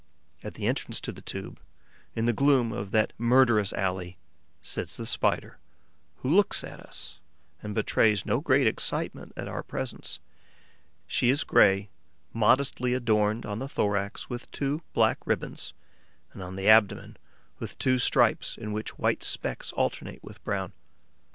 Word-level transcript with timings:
At 0.43 0.55
the 0.55 0.65
entrance 0.65 0.99
to 1.01 1.11
the 1.11 1.21
tube, 1.21 1.59
in 2.15 2.25
the 2.25 2.33
gloom 2.33 2.71
of 2.71 2.89
that 2.89 3.13
murderous 3.19 3.71
alley, 3.71 4.17
sits 4.59 4.97
the 4.97 5.05
Spider, 5.05 5.59
who 6.23 6.33
looks 6.35 6.63
at 6.63 6.79
us 6.79 7.19
and 7.61 7.75
betrays 7.75 8.25
no 8.25 8.39
great 8.41 8.65
excitement 8.65 9.31
at 9.37 9.47
our 9.47 9.61
presence. 9.61 10.19
She 11.05 11.29
is 11.29 11.43
grey, 11.43 11.91
modestly 12.33 12.95
adorned 12.95 13.45
on 13.45 13.59
the 13.59 13.69
thorax 13.69 14.27
with 14.27 14.49
two 14.49 14.81
black 14.93 15.19
ribbons 15.27 15.75
and 16.33 16.41
on 16.41 16.55
the 16.55 16.67
abdomen 16.67 17.15
with 17.59 17.77
two 17.77 17.99
stripes 17.99 18.57
in 18.57 18.71
which 18.73 18.97
white 18.97 19.21
specks 19.21 19.71
alternate 19.73 20.23
with 20.23 20.43
brown. 20.43 20.73